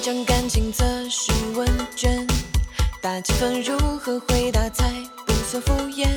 [0.00, 2.24] 将感情测试问卷，
[3.02, 4.88] 打几分如何回答才
[5.26, 6.08] 不算敷衍？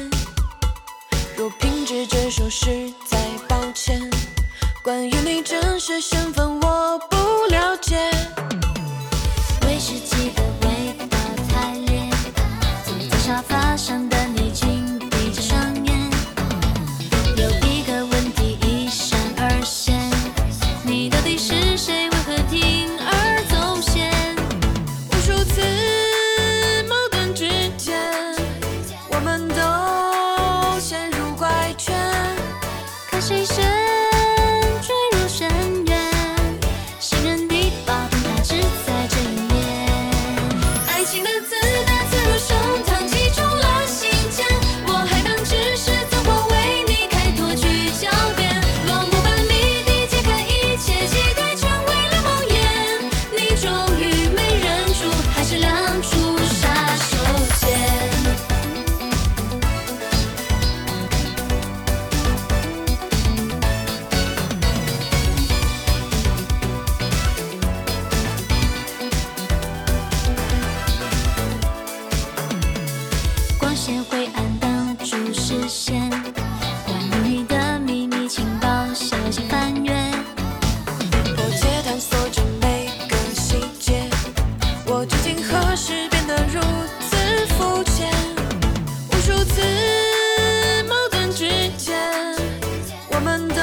[1.36, 4.00] 若凭直觉说实在抱歉，
[4.84, 7.18] 关于你真实身份我不
[7.50, 7.98] 了解。
[9.66, 10.44] 威士忌的
[33.22, 33.81] 谁是
[73.84, 76.08] 线会暗挡住视线，
[76.86, 79.92] 关于你的秘密情报小心翻阅。
[81.36, 84.08] 迫切探索着每个细节，
[84.86, 86.62] 我究竟何时变得如
[87.00, 87.18] 此
[87.56, 88.08] 肤浅？
[89.10, 89.64] 无数次
[90.88, 91.98] 矛盾之间，
[93.10, 93.56] 我们都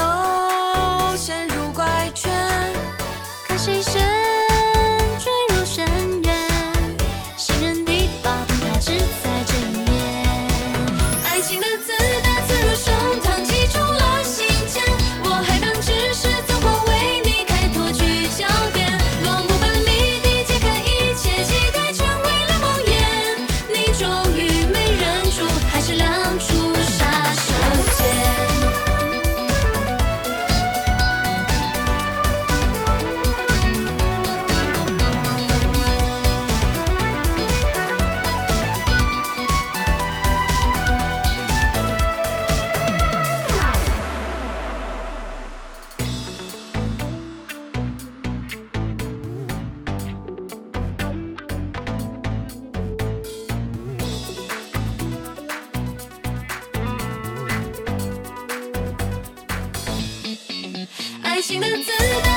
[61.42, 62.27] 信が続く